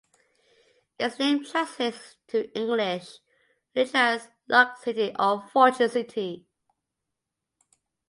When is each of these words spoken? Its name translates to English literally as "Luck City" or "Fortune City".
Its 0.97 1.19
name 1.19 1.45
translates 1.45 2.15
to 2.25 2.49
English 2.59 3.19
literally 3.75 4.13
as 4.15 4.29
"Luck 4.49 4.77
City" 4.81 5.11
or 5.19 5.47
"Fortune 5.49 5.89
City". 5.89 6.47